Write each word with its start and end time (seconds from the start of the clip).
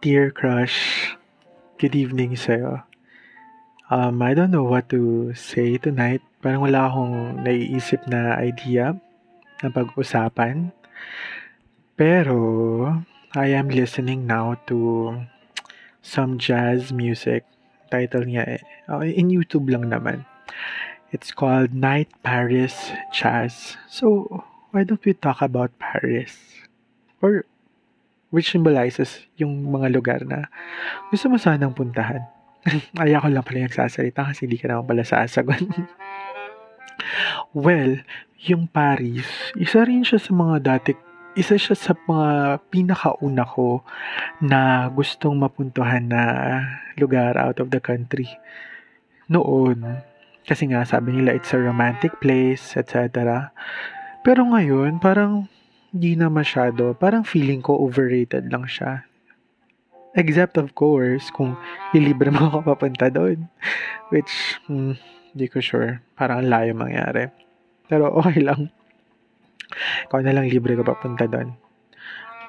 Dear 0.00 0.32
crush, 0.32 1.12
good 1.76 1.92
evening 1.92 2.32
sa'yo. 2.32 2.88
Um, 3.92 4.24
I 4.24 4.32
don't 4.32 4.48
know 4.48 4.64
what 4.64 4.88
to 4.96 5.36
say 5.36 5.76
tonight. 5.76 6.24
Parang 6.40 6.64
wala 6.64 6.88
akong 6.88 7.44
naiisip 7.44 8.08
na 8.08 8.32
idea 8.40 8.96
na 9.60 9.68
pag-usapan. 9.68 10.72
Pero, 12.00 12.40
I 13.36 13.52
am 13.52 13.68
listening 13.68 14.24
now 14.24 14.56
to 14.72 15.20
some 16.00 16.40
jazz 16.40 16.96
music. 16.96 17.44
Title 17.92 18.24
niya 18.24 18.56
eh, 18.56 18.64
in 19.12 19.28
YouTube 19.28 19.68
lang 19.68 19.92
naman. 19.92 20.24
It's 21.12 21.28
called 21.28 21.76
Night 21.76 22.08
Paris 22.24 22.72
Jazz. 23.12 23.76
So, 23.92 24.24
why 24.72 24.80
don't 24.80 25.04
we 25.04 25.12
talk 25.12 25.44
about 25.44 25.76
Paris? 25.76 26.40
Or 27.20 27.44
which 28.30 28.50
symbolizes 28.50 29.26
yung 29.36 29.66
mga 29.66 29.88
lugar 29.90 30.20
na 30.22 30.46
gusto 31.10 31.26
mo 31.30 31.36
sanang 31.36 31.74
puntahan. 31.74 32.22
Ay, 33.02 33.14
ako 33.14 33.26
lang 33.30 33.44
pala 33.44 33.66
yung 33.66 33.74
sasalita 33.74 34.30
kasi 34.30 34.46
hindi 34.46 34.58
ka 34.58 34.70
naman 34.70 34.86
pala 34.86 35.02
sasagot. 35.02 35.60
well, 37.66 37.98
yung 38.46 38.70
Paris, 38.70 39.26
isa 39.58 39.84
rin 39.84 40.06
siya 40.06 40.22
sa 40.22 40.32
mga 40.32 40.56
dati, 40.62 40.92
isa 41.36 41.58
siya 41.58 41.76
sa 41.76 41.92
mga 41.92 42.60
pinakauna 42.70 43.44
ko 43.44 43.84
na 44.40 44.88
gustong 44.90 45.36
mapuntuhan 45.36 46.08
na 46.08 46.22
lugar 46.96 47.36
out 47.36 47.58
of 47.60 47.68
the 47.74 47.82
country. 47.82 48.28
Noon, 49.30 50.02
kasi 50.46 50.66
nga 50.70 50.82
sabi 50.82 51.14
nila 51.14 51.36
it's 51.36 51.54
a 51.54 51.60
romantic 51.60 52.16
place, 52.18 52.74
etc. 52.74 53.52
Pero 54.26 54.42
ngayon, 54.44 54.98
parang 54.98 55.46
hindi 55.90 56.14
na 56.14 56.30
masyado. 56.30 56.94
Parang 56.94 57.26
feeling 57.26 57.62
ko 57.62 57.74
overrated 57.82 58.50
lang 58.50 58.66
siya. 58.66 59.06
Except 60.14 60.58
of 60.58 60.74
course, 60.74 61.30
kung 61.30 61.54
ilibre 61.94 62.34
mo 62.34 62.50
ako 62.50 62.74
papunta 62.74 63.10
doon. 63.10 63.46
Which, 64.10 64.58
hmm, 64.66 64.98
hindi 65.34 65.46
ko 65.46 65.62
sure. 65.62 66.02
Parang 66.18 66.46
layo 66.46 66.74
mangyari. 66.74 67.30
Pero 67.86 68.10
okay 68.14 68.42
lang. 68.42 68.70
Ikaw 70.10 70.20
na 70.22 70.34
lang 70.34 70.50
libre 70.50 70.74
ko 70.78 70.82
papunta 70.82 71.30
doon. 71.30 71.54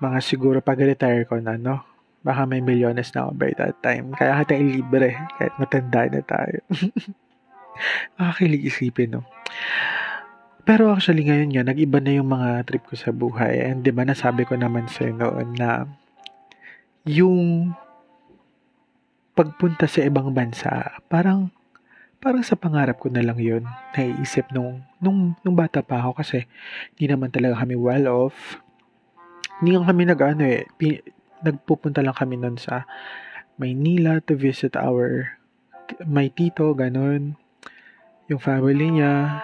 Mga 0.00 0.18
siguro 0.24 0.64
pag-retire 0.64 1.28
ko 1.28 1.36
na, 1.36 1.60
no? 1.60 1.84
Baka 2.20 2.44
may 2.48 2.64
milyones 2.64 3.12
na 3.12 3.28
ako 3.28 3.32
by 3.36 3.52
that 3.56 3.76
time. 3.84 4.12
Kaya 4.16 4.40
kita 4.44 4.56
ilibre. 4.56 5.16
Kahit 5.36 5.54
matanda 5.60 6.00
na 6.08 6.22
tayo. 6.24 6.60
Nakakilig 8.16 8.72
isipin, 8.72 9.20
no? 9.20 9.24
Pero 10.64 10.92
actually 10.92 11.24
ngayon 11.26 11.50
nga, 11.54 11.64
nag-iba 11.66 11.98
na 11.98 12.12
yung 12.20 12.28
mga 12.30 12.64
trip 12.68 12.84
ko 12.86 12.94
sa 12.94 13.10
buhay. 13.10 13.70
And 13.70 13.80
di 13.80 13.90
ba 13.90 14.04
nasabi 14.04 14.44
ko 14.44 14.54
naman 14.56 14.86
sa 14.86 15.08
noon 15.08 15.56
na 15.56 15.88
yung 17.08 17.72
pagpunta 19.32 19.88
sa 19.88 20.04
ibang 20.04 20.36
bansa, 20.36 21.00
parang 21.08 21.48
parang 22.20 22.44
sa 22.44 22.52
pangarap 22.60 23.00
ko 23.00 23.08
na 23.08 23.24
lang 23.24 23.40
yun. 23.40 23.64
Naiisip 23.96 24.52
nung, 24.52 24.84
nung, 25.00 25.32
nung 25.40 25.56
bata 25.56 25.80
pa 25.80 26.04
ako 26.04 26.20
kasi 26.20 26.44
hindi 26.94 27.08
naman 27.08 27.32
talaga 27.32 27.64
kami 27.64 27.74
well 27.80 28.06
off. 28.28 28.60
Hindi 29.58 29.76
nga 29.76 29.88
kami 29.88 30.02
nag 30.04 30.20
ano 30.20 30.44
eh, 30.44 30.68
pi, 30.76 31.00
nagpupunta 31.40 32.04
lang 32.04 32.12
kami 32.12 32.36
nun 32.36 32.60
sa 32.60 32.84
Maynila 33.56 34.20
to 34.24 34.36
visit 34.36 34.76
our 34.76 35.36
my 36.04 36.28
tito, 36.32 36.72
ganun. 36.76 37.36
Yung 38.28 38.40
family 38.40 39.00
niya, 39.00 39.42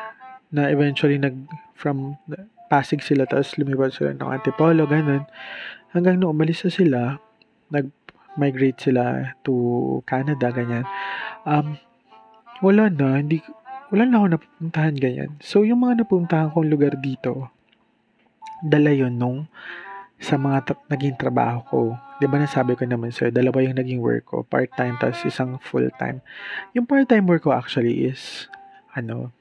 na 0.52 0.70
eventually 0.70 1.18
nag 1.18 1.34
from 1.74 2.18
Pasig 2.66 3.02
sila 3.02 3.26
tapos 3.30 3.54
lumipat 3.58 3.94
sila 3.94 4.14
ng 4.14 4.30
Antipolo 4.30 4.86
ganun 4.90 5.22
hanggang 5.94 6.18
nung 6.18 6.34
umalis 6.34 6.66
na 6.66 6.72
sila 6.72 7.00
nag 7.70 7.86
migrate 8.36 8.90
sila 8.90 9.32
to 9.46 9.54
Canada 10.04 10.52
ganyan 10.52 10.84
um 11.46 11.78
wala 12.60 12.90
na 12.90 13.22
hindi 13.22 13.40
wala 13.90 14.02
na 14.02 14.16
ako 14.18 14.26
napuntahan 14.34 14.96
ganyan 14.98 15.30
so 15.38 15.62
yung 15.62 15.82
mga 15.86 16.04
napuntahan 16.04 16.50
kong 16.50 16.68
lugar 16.68 16.98
dito 16.98 17.54
dala 18.64 18.90
yon 18.92 19.14
nung 19.20 19.46
sa 20.16 20.40
mga 20.40 20.58
ta- 20.64 20.84
naging 20.88 21.16
trabaho 21.16 21.58
ko. 21.68 21.80
'Di 22.16 22.26
ba 22.28 22.40
nasabi 22.40 22.72
ko 22.72 22.88
naman 22.88 23.12
sir, 23.12 23.28
dalawa 23.28 23.60
yung 23.60 23.76
naging 23.76 24.00
work 24.00 24.24
ko, 24.32 24.40
part-time 24.46 24.96
tapos 24.96 25.20
isang 25.28 25.60
full-time. 25.60 26.24
Yung 26.72 26.88
part-time 26.88 27.28
work 27.28 27.44
ko 27.44 27.52
actually 27.52 28.08
is 28.08 28.48
ano, 28.96 29.36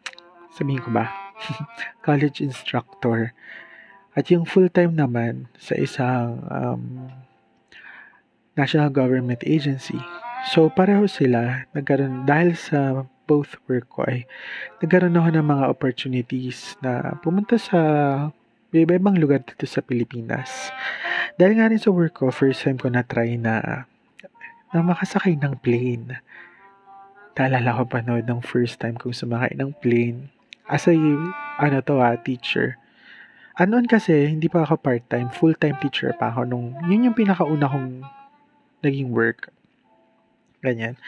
sabihin 0.55 0.79
ko 0.79 0.89
ba, 0.95 1.11
college 2.07 2.39
instructor. 2.39 3.35
At 4.15 4.31
yung 4.31 4.47
full-time 4.47 4.95
naman 4.95 5.51
sa 5.59 5.75
isang 5.75 6.39
um, 6.47 7.11
national 8.55 8.87
government 8.87 9.43
agency. 9.43 9.99
So, 10.55 10.71
pareho 10.71 11.03
sila, 11.11 11.67
nagkaroon, 11.75 12.23
dahil 12.23 12.55
sa 12.55 13.03
both 13.27 13.59
work 13.67 13.91
ko 13.91 14.07
ay 14.07 14.23
nagkaroon 14.79 15.17
ako 15.19 15.29
ng 15.35 15.47
mga 15.49 15.65
opportunities 15.67 16.79
na 16.79 17.19
pumunta 17.19 17.59
sa 17.59 17.79
iba-ibang 18.71 19.17
lugar 19.19 19.43
dito 19.43 19.67
sa 19.67 19.83
Pilipinas. 19.83 20.71
Dahil 21.35 21.59
nga 21.59 21.67
rin 21.67 21.81
sa 21.81 21.91
work 21.91 22.23
ko, 22.23 22.31
first 22.31 22.63
time 22.63 22.79
ko 22.79 22.87
na-try 22.87 23.35
na 23.35 23.83
na 24.71 24.79
makasakay 24.83 25.39
ng 25.39 25.55
plane. 25.59 26.19
Taalala 27.35 27.79
ko 27.79 27.83
pa 27.87 27.99
noon 28.03 28.23
ng 28.23 28.39
first 28.43 28.79
time 28.79 28.95
kong 28.95 29.15
sumakay 29.15 29.55
ng 29.55 29.75
plane 29.79 30.34
as 30.69 30.89
a, 30.89 30.95
ano 31.61 31.79
to 31.85 32.01
ah, 32.01 32.17
teacher. 32.17 32.77
Anoon 33.55 33.87
kasi, 33.87 34.27
hindi 34.27 34.51
pa 34.51 34.67
ako 34.67 34.83
part-time, 34.83 35.31
full-time 35.31 35.79
teacher 35.79 36.11
pa 36.19 36.27
ako 36.27 36.43
nung, 36.43 36.75
yun 36.91 37.07
yung 37.07 37.15
pinakauna 37.15 37.71
kong 37.71 38.03
naging 38.83 39.15
work. 39.15 39.47
Ganyan. 40.59 40.99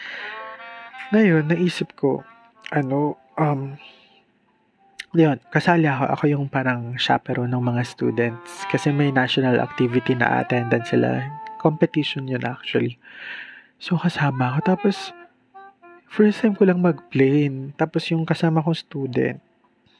Ngayon, 1.12 1.52
naisip 1.52 1.92
ko, 1.92 2.24
ano, 2.72 3.20
um, 3.36 3.76
yun, 5.16 5.40
kasali 5.52 5.88
ako, 5.88 6.04
ako 6.08 6.24
yung 6.28 6.46
parang 6.48 6.96
chaperone 7.00 7.52
ng 7.52 7.64
mga 7.64 7.82
students 7.84 8.68
kasi 8.68 8.92
may 8.92 9.08
national 9.08 9.56
activity 9.56 10.12
na 10.12 10.44
attendance 10.44 10.92
sila. 10.92 11.24
Competition 11.60 12.28
yun 12.28 12.44
actually. 12.44 13.00
So, 13.80 13.96
kasama 13.96 14.52
ako. 14.52 14.76
Tapos, 14.76 14.96
first 16.08 16.44
time 16.44 16.52
ko 16.52 16.68
lang 16.68 16.84
mag-plane. 16.84 17.72
Tapos, 17.78 18.04
yung 18.12 18.28
kasama 18.28 18.60
kong 18.60 18.76
student, 18.76 19.38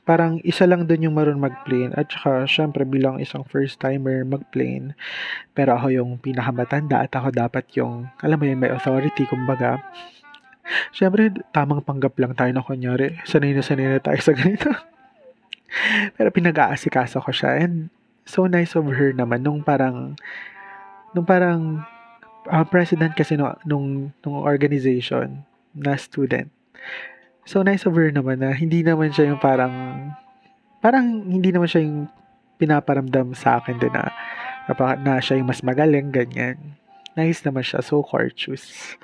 parang 0.08 0.40
isa 0.40 0.64
lang 0.64 0.88
doon 0.88 1.04
yung 1.04 1.16
maroon 1.20 1.36
mag-plane. 1.36 1.92
At 1.92 2.08
saka 2.08 2.48
syempre 2.48 2.88
bilang 2.88 3.20
isang 3.20 3.44
first 3.44 3.76
timer 3.76 4.24
mag-plane. 4.24 4.96
Pero 5.52 5.76
ako 5.76 5.92
yung 5.92 6.16
pinakamatanda 6.16 7.04
at 7.04 7.12
ako 7.12 7.28
dapat 7.28 7.68
yung 7.76 8.08
alam 8.24 8.40
mo 8.40 8.48
yun 8.48 8.56
may 8.56 8.72
authority 8.72 9.28
kumbaga. 9.28 9.84
Syempre 10.96 11.36
tamang 11.52 11.84
panggap 11.84 12.16
lang 12.16 12.32
tayo 12.32 12.48
na 12.56 12.64
kunyari 12.64 13.20
sanay 13.28 13.52
na 13.52 13.60
sanay 13.60 13.92
na 13.92 14.00
tayo 14.00 14.16
sa 14.24 14.32
ganito. 14.32 14.72
Pero 16.16 16.32
pinag-aasikaso 16.32 17.20
ko 17.20 17.28
siya. 17.28 17.60
And 17.60 17.92
so 18.24 18.48
nice 18.48 18.72
of 18.72 18.88
her 18.88 19.12
naman. 19.12 19.44
Nung 19.44 19.60
parang 19.60 20.16
nung 21.12 21.28
parang 21.28 21.84
uh, 22.48 22.64
president 22.64 23.12
kasi 23.12 23.36
no, 23.36 23.52
nung 23.68 24.16
nung 24.24 24.40
organization 24.40 25.44
na 25.76 26.00
student 26.00 26.48
So, 27.48 27.64
nice 27.64 27.88
of 27.88 27.96
her 27.96 28.12
naman 28.12 28.44
na 28.44 28.52
hindi 28.52 28.84
naman 28.84 29.08
siya 29.08 29.32
yung 29.32 29.40
parang, 29.40 29.72
parang 30.84 31.24
hindi 31.24 31.48
naman 31.48 31.64
siya 31.64 31.80
yung 31.80 32.04
pinaparamdam 32.60 33.32
sa 33.32 33.56
akin 33.56 33.80
din 33.80 33.88
na, 33.88 34.12
na, 34.68 34.76
na 35.00 35.16
siya 35.16 35.40
yung 35.40 35.48
mas 35.48 35.64
magaling, 35.64 36.12
ganyan. 36.12 36.76
Nice 37.16 37.40
naman 37.48 37.64
siya, 37.64 37.80
so 37.80 38.04
courteous. 38.04 39.00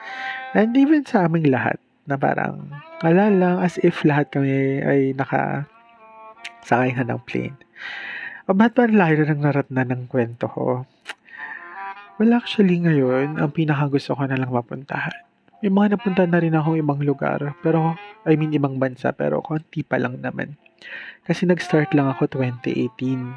And 0.53 0.77
even 0.77 1.09
sa 1.09 1.25
aming 1.25 1.49
lahat, 1.49 1.81
na 2.05 2.21
parang, 2.21 2.69
ala 3.01 3.33
lang, 3.33 3.65
as 3.65 3.81
if 3.81 4.05
lahat 4.05 4.29
kami 4.29 4.85
ay 4.85 5.17
naka, 5.17 5.65
sakay 6.69 6.93
na 7.01 7.17
ng 7.17 7.25
plane. 7.25 7.57
O 8.45 8.53
ba't 8.53 8.77
ba 8.77 8.85
layo 8.85 9.25
ng 9.25 9.41
narat 9.41 9.73
na 9.73 9.89
ng 9.89 10.05
kwento 10.05 10.53
ko? 10.53 10.85
Well, 12.21 12.37
actually 12.37 12.77
ngayon, 12.77 13.41
ang 13.41 13.57
pinaka 13.57 13.89
gusto 13.89 14.13
ko 14.13 14.29
na 14.29 14.37
lang 14.37 14.53
mapuntahan 14.53 15.25
may 15.65 15.73
mga 15.73 15.97
napunta 15.97 16.29
na 16.29 16.45
rin 16.45 16.53
akong 16.53 16.77
ibang 16.77 17.01
lugar. 17.01 17.57
Pero, 17.65 17.97
I 18.29 18.37
mean, 18.37 18.53
ibang 18.53 18.77
bansa. 18.77 19.17
Pero, 19.17 19.41
konti 19.41 19.81
pa 19.81 19.97
lang 19.97 20.21
naman. 20.21 20.61
Kasi 21.25 21.49
nag-start 21.49 21.97
lang 21.97 22.13
ako 22.13 22.29
2018 22.37 23.33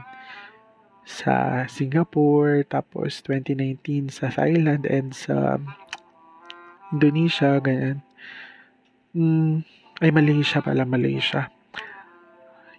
sa 1.07 1.63
Singapore, 1.71 2.67
tapos 2.67 3.23
2019 3.23 4.11
sa 4.11 4.27
Thailand 4.27 4.83
and 4.83 5.15
sa 5.15 5.55
Indonesia, 6.91 7.63
ganyan. 7.63 8.03
Mm, 9.15 9.63
ay, 10.03 10.11
Malaysia 10.11 10.59
pala, 10.59 10.83
Malaysia. 10.83 11.47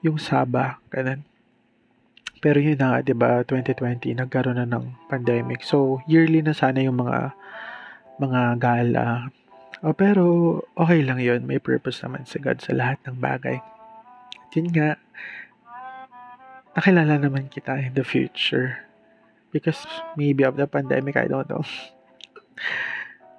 Yung 0.04 0.20
Sabah, 0.20 0.76
ganyan. 0.92 1.24
Pero 2.38 2.60
yun 2.60 2.78
na 2.78 2.94
nga, 2.94 2.98
'di 3.02 3.14
ba, 3.18 3.42
2020 3.42 4.14
nagkaroon 4.14 4.62
na 4.62 4.68
ng 4.68 5.10
pandemic. 5.10 5.66
So, 5.66 5.98
yearly 6.06 6.38
na 6.38 6.54
sana 6.54 6.78
yung 6.78 7.02
mga 7.02 7.34
mga 8.22 8.42
gala, 8.62 9.26
Oh, 9.84 9.94
pero 9.94 10.24
okay 10.74 11.06
lang 11.06 11.22
yon 11.22 11.46
May 11.46 11.62
purpose 11.62 12.02
naman 12.02 12.26
sa 12.26 12.42
God 12.42 12.58
sa 12.58 12.74
lahat 12.74 12.98
ng 13.06 13.22
bagay. 13.22 13.62
At 14.34 14.50
yun 14.58 14.74
nga, 14.74 14.98
nakilala 16.74 17.14
naman 17.22 17.46
kita 17.46 17.78
in 17.78 17.94
the 17.94 18.02
future. 18.02 18.82
Because 19.54 19.86
maybe 20.18 20.44
of 20.44 20.58
the 20.58 20.66
pandemic, 20.66 21.16
I 21.16 21.30
don't 21.30 21.48
know. 21.48 21.62